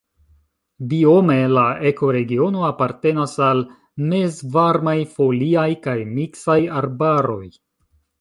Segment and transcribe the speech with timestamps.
[0.91, 3.61] Biome la ekoregiono apartenas al
[4.13, 7.43] mezvarmaj foliaj kaj miksaj arbaroj.